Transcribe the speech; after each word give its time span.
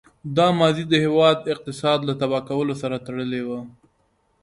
دا 0.37 0.47
ماضي 0.59 0.83
د 0.89 0.93
هېواد 1.05 1.49
اقتصاد 1.53 1.99
له 2.07 2.13
تباه 2.21 2.41
کولو 2.49 2.73
سره 2.81 3.03
تړلې 3.05 3.41
وه. 3.47 3.59